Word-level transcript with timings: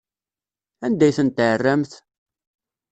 Anda 0.85 1.05
ay 1.07 1.13
ten-tɛerramt? 1.17 1.91